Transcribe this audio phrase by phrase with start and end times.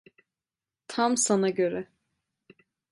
[0.87, 1.87] Tam sana göre.